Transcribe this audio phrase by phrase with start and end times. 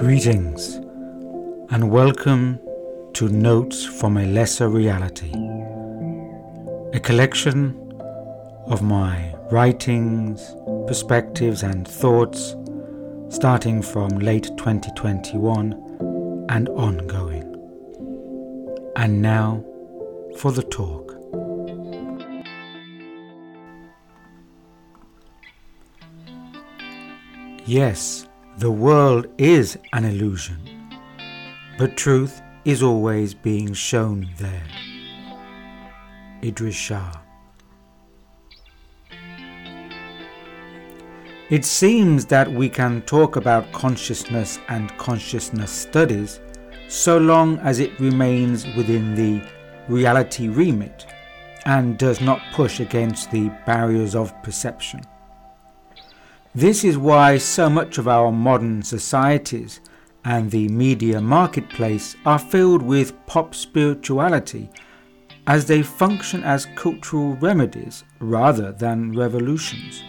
[0.00, 0.76] Greetings
[1.68, 2.58] and welcome
[3.12, 5.30] to Notes from a Lesser Reality,
[6.94, 7.76] a collection
[8.64, 12.56] of my writings, perspectives, and thoughts
[13.28, 17.44] starting from late 2021 and ongoing.
[18.96, 19.62] And now
[20.38, 21.14] for the talk.
[27.66, 28.26] Yes,
[28.60, 30.60] the world is an illusion,
[31.78, 34.62] but truth is always being shown there.
[36.42, 37.10] Idries Shah.
[41.48, 46.38] It seems that we can talk about consciousness and consciousness studies
[46.86, 49.42] so long as it remains within the
[49.88, 51.06] reality remit
[51.64, 55.00] and does not push against the barriers of perception.
[56.54, 59.78] This is why so much of our modern societies
[60.24, 64.68] and the media marketplace are filled with pop spirituality
[65.46, 70.02] as they function as cultural remedies rather than revolutions.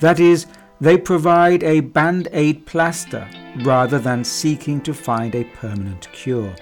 [0.00, 0.46] That is,
[0.80, 3.28] they provide a band aid plaster
[3.64, 6.54] rather than seeking to find a permanent cure.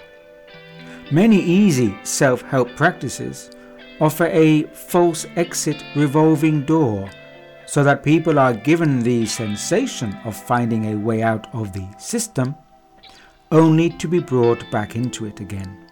[1.13, 3.49] Many easy self help practices
[4.01, 7.09] offer a false exit revolving door
[7.67, 12.55] so that people are given the sensation of finding a way out of the system,
[13.51, 15.87] only to be brought back into it again.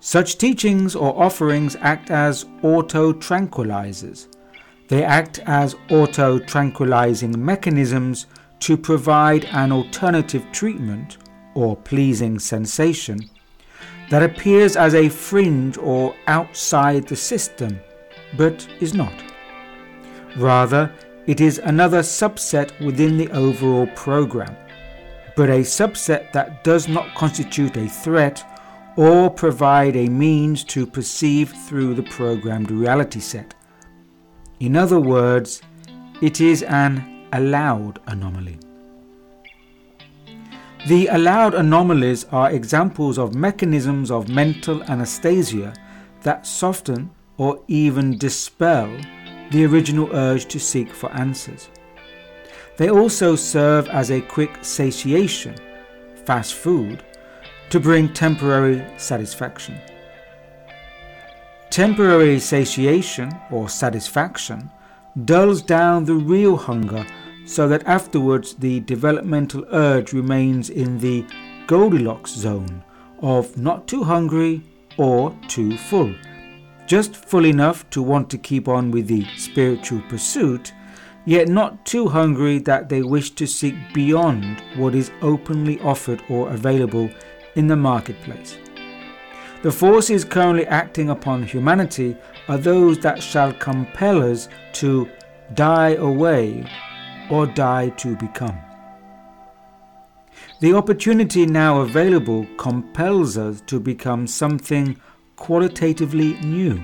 [0.00, 4.28] Such teachings or offerings act as auto tranquilizers.
[4.86, 8.26] They act as auto tranquilizing mechanisms
[8.60, 11.18] to provide an alternative treatment
[11.54, 13.18] or pleasing sensation
[14.10, 17.78] that appears as a fringe or outside the system,
[18.36, 19.12] but is not.
[20.36, 20.92] Rather,
[21.26, 24.56] it is another subset within the overall program,
[25.36, 28.44] but a subset that does not constitute a threat
[28.96, 33.54] or provide a means to perceive through the programmed reality set.
[34.60, 35.62] In other words,
[36.20, 38.58] it is an allowed anomaly.
[40.88, 45.74] The allowed anomalies are examples of mechanisms of mental anesthesia
[46.22, 48.88] that soften or even dispel
[49.50, 51.68] the original urge to seek for answers.
[52.76, 55.56] They also serve as a quick satiation,
[56.24, 57.02] fast food,
[57.70, 59.78] to bring temporary satisfaction.
[61.70, 64.70] Temporary satiation or satisfaction
[65.24, 67.04] dulls down the real hunger
[67.44, 71.24] so that afterwards the developmental urge remains in the
[71.66, 72.84] Goldilocks zone
[73.20, 74.62] of not too hungry
[74.96, 76.14] or too full
[76.88, 80.72] just full enough to want to keep on with the spiritual pursuit,
[81.26, 86.48] yet not too hungry that they wish to seek beyond what is openly offered or
[86.48, 87.10] available
[87.56, 88.56] in the marketplace.
[89.62, 92.16] The forces currently acting upon humanity
[92.48, 95.10] are those that shall compel us to
[95.54, 96.64] die away
[97.30, 98.58] or die to become.
[100.60, 104.98] The opportunity now available compels us to become something
[105.38, 106.80] qualitatively new.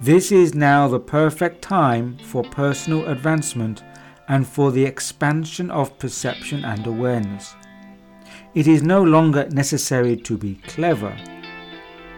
[0.00, 3.82] This is now the perfect time for personal advancement
[4.28, 7.56] and for the expansion of perception and awareness.
[8.54, 11.16] It is no longer necessary to be clever,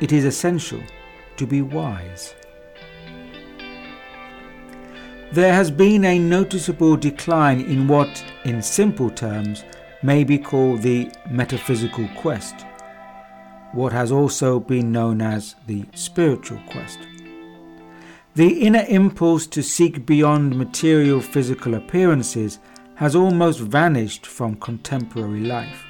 [0.00, 0.82] it is essential
[1.36, 2.34] to be wise.
[5.32, 9.64] There has been a noticeable decline in what, in simple terms,
[10.02, 12.66] may be called the metaphysical quest
[13.72, 16.98] what has also been known as the spiritual quest.
[18.34, 22.58] The inner impulse to seek beyond material physical appearances
[22.94, 25.84] has almost vanished from contemporary life.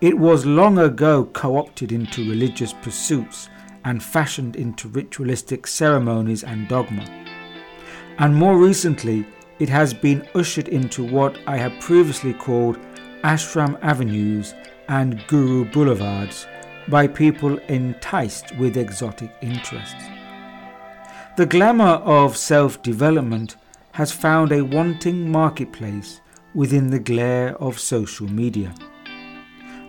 [0.00, 3.48] It was long ago co opted into religious pursuits
[3.84, 7.04] and fashioned into ritualistic ceremonies and dogma.
[8.18, 9.26] And more recently,
[9.58, 12.78] it has been ushered into what I have previously called
[13.24, 14.54] ashram avenues
[14.88, 16.46] and guru boulevards
[16.90, 20.04] by people enticed with exotic interests.
[21.36, 23.56] The glamour of self development
[23.92, 26.20] has found a wanting marketplace
[26.54, 28.74] within the glare of social media.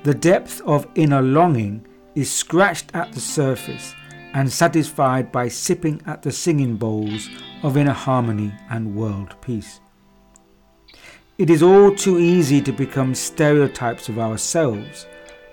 [0.03, 3.93] The depth of inner longing is scratched at the surface
[4.33, 7.29] and satisfied by sipping at the singing bowls
[7.63, 9.79] of inner harmony and world peace.
[11.37, 15.07] It is all too easy to become stereotypes of ourselves,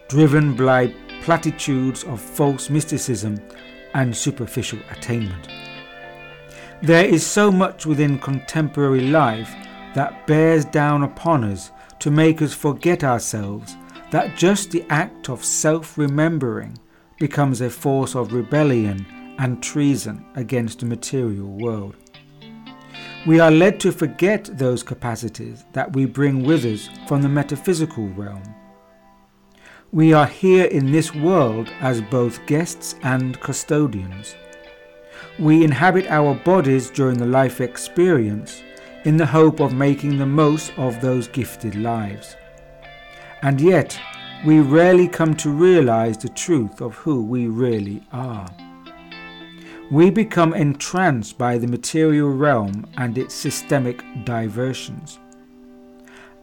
[0.08, 3.40] driven by platitudes of false mysticism
[3.94, 5.48] and superficial attainment.
[6.82, 9.52] There is so much within contemporary life
[9.94, 13.76] that bears down upon us to make us forget ourselves
[14.10, 16.78] that just the act of self remembering
[17.18, 19.06] becomes a force of rebellion
[19.38, 21.96] and treason against the material world.
[23.26, 28.08] We are led to forget those capacities that we bring with us from the metaphysical
[28.10, 28.42] realm.
[29.90, 34.36] We are here in this world as both guests and custodians.
[35.38, 38.62] We inhabit our bodies during the life experience
[39.06, 42.36] in the hope of making the most of those gifted lives.
[43.40, 43.98] And yet,
[44.44, 48.46] we rarely come to realize the truth of who we really are.
[49.90, 55.18] We become entranced by the material realm and its systemic diversions.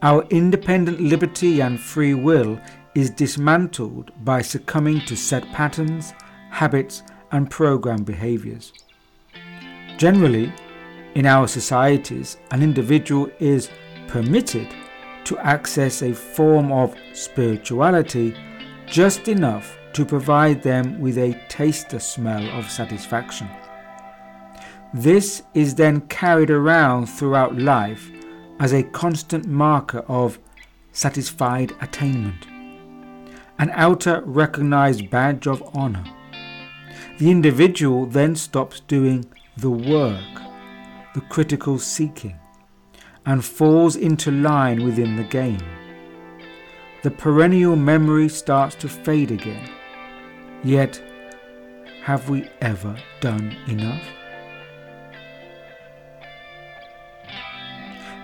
[0.01, 2.59] Our independent liberty and free will
[2.95, 6.13] is dismantled by succumbing to set patterns,
[6.49, 8.71] habits, and programmed behaviors.
[9.97, 10.51] Generally,
[11.15, 13.69] in our societies, an individual is
[14.07, 14.67] permitted
[15.25, 18.35] to access a form of spirituality
[18.85, 23.49] just enough to provide them with a taster smell of satisfaction.
[24.93, 28.11] This is then carried around throughout life
[28.59, 30.39] as a constant marker of
[30.91, 32.47] satisfied attainment,
[33.57, 36.03] an outer recognized badge of honor.
[37.17, 39.25] The individual then stops doing
[39.57, 40.35] the work
[41.15, 42.37] the critical seeking
[43.25, 45.63] and falls into line within the game.
[47.03, 49.69] The perennial memory starts to fade again.
[50.61, 51.01] Yet,
[52.03, 54.03] have we ever done enough?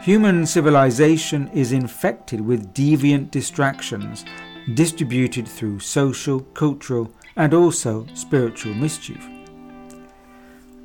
[0.01, 4.25] Human civilization is infected with deviant distractions
[4.73, 9.27] distributed through social, cultural, and also spiritual mischief.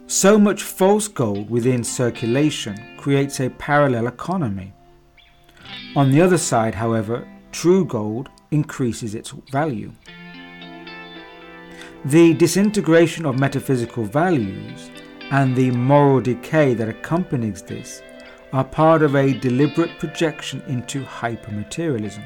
[0.06, 4.72] So much false gold within circulation creates a parallel economy.
[5.96, 9.92] On the other side, however, true gold increases its value.
[12.04, 14.90] The disintegration of metaphysical values
[15.32, 18.00] and the moral decay that accompanies this
[18.52, 22.22] are part of a deliberate projection into hypermaterialism.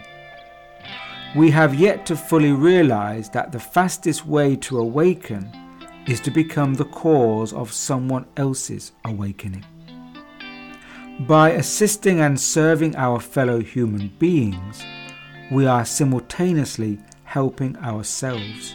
[1.37, 5.49] We have yet to fully realize that the fastest way to awaken
[6.07, 9.65] is to become the cause of someone else's awakening.
[11.21, 14.83] By assisting and serving our fellow human beings,
[15.53, 18.75] we are simultaneously helping ourselves.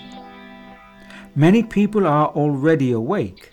[1.35, 3.51] Many people are already awake,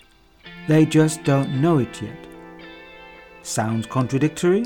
[0.69, 2.25] they just don't know it yet.
[3.41, 4.65] Sounds contradictory?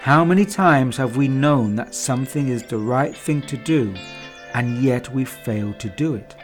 [0.00, 3.94] How many times have we known that something is the right thing to do
[4.54, 6.34] and yet we fail to do it?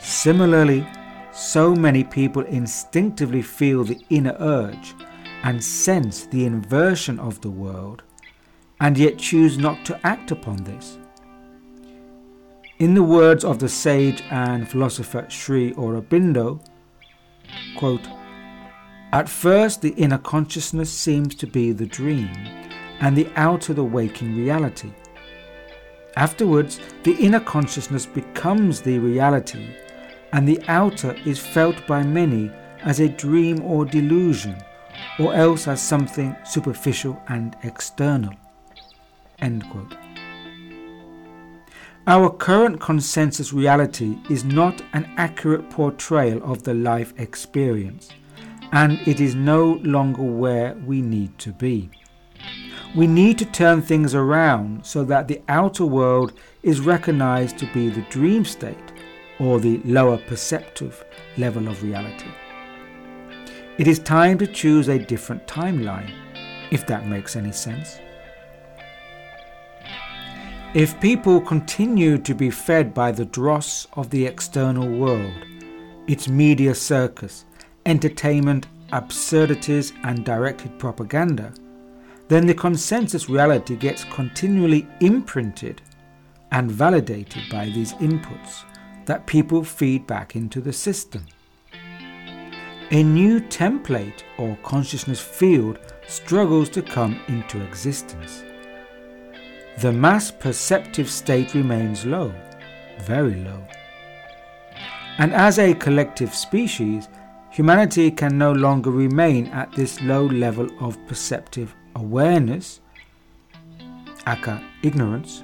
[0.00, 0.84] Similarly,
[1.30, 4.96] so many people instinctively feel the inner urge
[5.44, 8.02] and sense the inversion of the world,
[8.80, 10.98] and yet choose not to act upon this.
[12.80, 16.60] In the words of the sage and philosopher Sri Aurobindo,
[17.76, 18.08] quote,
[19.12, 22.30] At first the inner consciousness seems to be the dream,
[23.00, 24.92] and the outer the waking reality.
[26.16, 29.74] Afterwards, the inner consciousness becomes the reality
[30.32, 32.50] and the outer is felt by many
[32.82, 34.56] as a dream or delusion,
[35.18, 38.34] or else as something superficial and external.
[42.06, 48.10] Our current consensus reality is not an accurate portrayal of the life experience,
[48.72, 51.90] and it is no longer where we need to be.
[52.94, 56.32] We need to turn things around so that the outer world
[56.62, 58.92] is recognized to be the dream state
[59.38, 61.04] or the lower perceptive
[61.36, 62.30] level of reality.
[63.78, 66.12] It is time to choose a different timeline,
[66.70, 67.98] if that makes any sense.
[70.74, 75.32] If people continue to be fed by the dross of the external world,
[76.06, 77.44] its media circus,
[77.88, 81.52] entertainment, absurdities, and directed propaganda,
[82.28, 85.80] then the consensus reality gets continually imprinted
[86.52, 88.64] and validated by these inputs
[89.06, 91.24] that people feed back into the system.
[92.90, 98.44] A new template or consciousness field struggles to come into existence.
[99.78, 102.34] The mass perceptive state remains low,
[103.00, 103.62] very low.
[105.18, 107.08] And as a collective species,
[107.50, 112.80] humanity can no longer remain at this low level of perceptive awareness,
[114.26, 115.42] aka ignorance,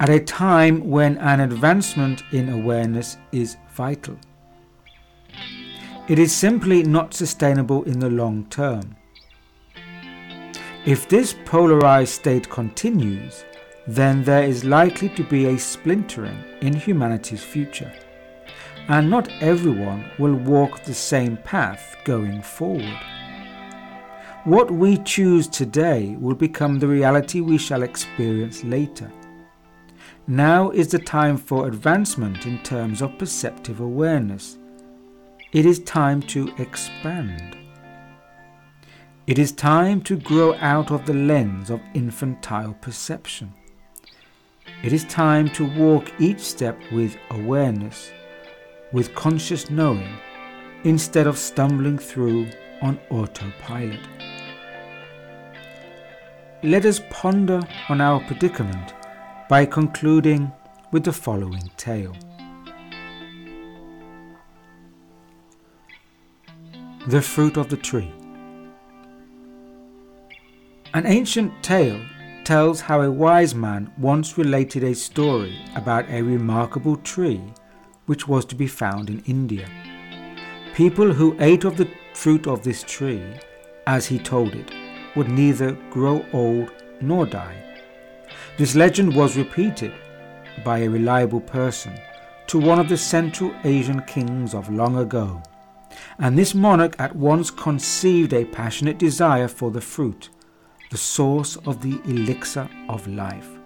[0.00, 4.16] at a time when an advancement in awareness is vital.
[6.08, 8.96] It is simply not sustainable in the long term.
[10.86, 13.44] If this polarized state continues,
[13.86, 17.92] then there is likely to be a splintering in humanity's future,
[18.90, 22.98] and not everyone will walk the same path going forward.
[24.42, 29.12] What we choose today will become the reality we shall experience later.
[30.26, 34.58] Now is the time for advancement in terms of perceptive awareness.
[35.52, 37.56] It is time to expand.
[39.28, 43.54] It is time to grow out of the lens of infantile perception.
[44.82, 48.10] It is time to walk each step with awareness,
[48.92, 50.16] with conscious knowing,
[50.84, 52.48] instead of stumbling through
[52.82, 54.00] on autopilot.
[56.62, 58.94] Let us ponder on our predicament
[59.48, 60.52] by concluding
[60.92, 62.14] with the following tale.
[67.06, 68.12] The Fruit of the Tree.
[70.92, 72.00] An ancient tale
[72.44, 77.40] tells how a wise man once related a story about a remarkable tree
[78.10, 79.68] which was to be found in India.
[80.74, 83.22] People who ate of the fruit of this tree,
[83.86, 84.72] as he told it,
[85.14, 87.54] would neither grow old nor die.
[88.58, 89.92] This legend was repeated
[90.64, 91.94] by a reliable person
[92.48, 95.40] to one of the Central Asian kings of long ago,
[96.18, 100.30] and this monarch at once conceived a passionate desire for the fruit,
[100.90, 103.59] the source of the elixir of life.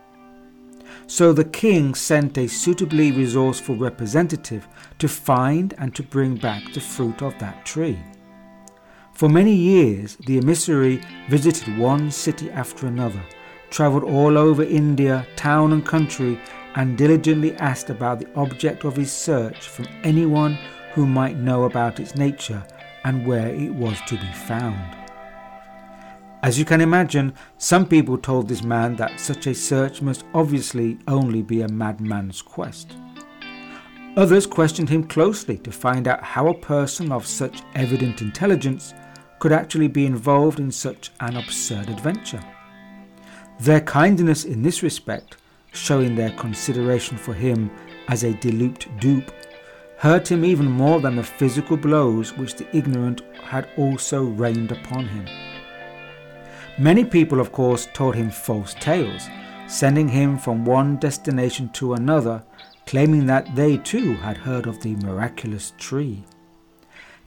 [1.07, 4.67] So the king sent a suitably resourceful representative
[4.99, 7.99] to find and to bring back the fruit of that tree.
[9.13, 13.23] For many years, the emissary visited one city after another,
[13.71, 16.41] travelled all over India, town and country,
[16.75, 20.59] and diligently asked about the object of his search from anyone
[20.95, 22.65] who might know about its nature
[23.05, 25.04] and where it was to be found.
[26.45, 30.99] As you can imagine, some people told this man that such a search must obviously
[31.09, 32.93] only be a madman's quest.
[34.19, 38.93] Others questioned him closely to find out how a person of such evident intelligence
[39.39, 42.45] could actually be involved in such an absurd adventure.
[43.61, 45.39] Their kindness in this respect,
[45.73, 47.71] showing their consideration for him
[48.09, 49.33] as a deluded dupe,
[49.97, 55.07] hurt him even more than the physical blows which the ignorant had also rained upon
[55.07, 55.27] him.
[56.79, 59.29] Many people, of course, told him false tales,
[59.69, 62.45] sending him from one destination to another,
[62.85, 66.25] claiming that they too had heard of the miraculous tree.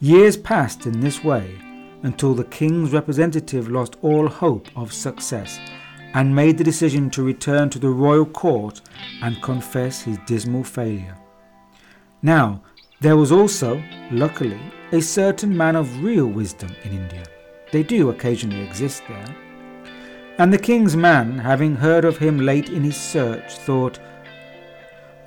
[0.02, 1.58] Years passed in this way
[2.04, 5.60] until the king's representative lost all hope of success
[6.14, 8.82] and made the decision to return to the royal court
[9.22, 11.18] and confess his dismal failure.
[12.22, 12.62] Now,
[13.00, 14.60] there was also, luckily,
[14.92, 17.24] a certain man of real wisdom in India.
[17.72, 19.36] They do occasionally exist there.
[20.38, 24.00] And the king's man, having heard of him late in his search, thought,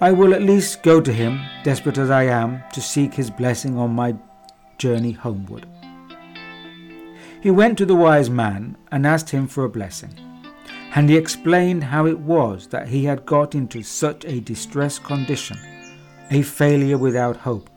[0.01, 3.77] I will at least go to him, desperate as I am, to seek his blessing
[3.77, 4.15] on my
[4.79, 5.67] journey homeward.
[7.43, 10.15] He went to the wise man and asked him for a blessing.
[10.95, 15.59] And he explained how it was that he had got into such a distressed condition,
[16.31, 17.69] a failure without hope.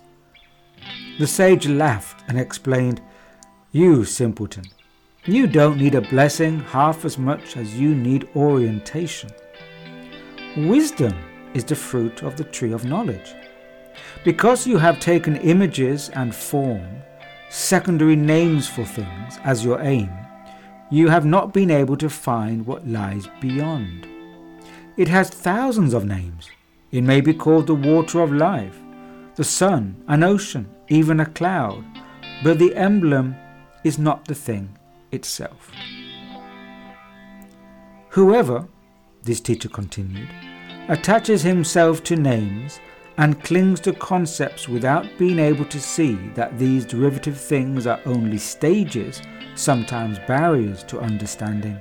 [1.20, 3.02] The sage laughed and explained,
[3.76, 4.66] You simpleton,
[5.26, 9.32] you don't need a blessing half as much as you need orientation.
[10.56, 11.16] Wisdom
[11.56, 13.34] is the fruit of the tree of knowledge.
[14.24, 16.86] Because you have taken images and form
[17.50, 20.12] secondary names for things as your aim,
[20.92, 24.08] you have not been able to find what lies beyond.
[24.98, 26.48] It has thousands of names.
[26.92, 28.80] It may be called the water of life,
[29.34, 31.84] the sun, an ocean, even a cloud,
[32.44, 33.36] but the emblem
[33.84, 34.78] is not the thing
[35.12, 35.72] itself.
[38.10, 38.68] Whoever,
[39.24, 40.30] this teacher continued,
[40.88, 42.80] attaches himself to names
[43.18, 48.38] and clings to concepts without being able to see that these derivative things are only
[48.38, 49.22] stages,
[49.56, 51.80] sometimes barriers to understanding,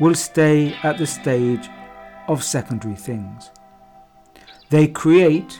[0.00, 1.68] will stay at the stage
[2.28, 3.50] of secondary things.
[4.68, 5.58] They create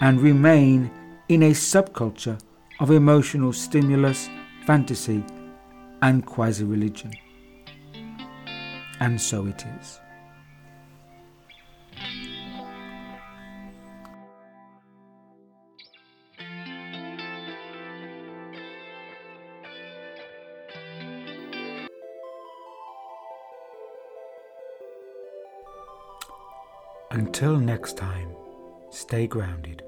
[0.00, 0.90] and remain
[1.28, 2.40] in a subculture
[2.80, 4.28] of emotional stimulus,
[4.66, 5.24] fantasy,
[6.02, 7.12] and quasi religion.
[9.00, 10.00] And so it is.
[27.10, 28.34] Until next time,
[28.90, 29.85] stay grounded.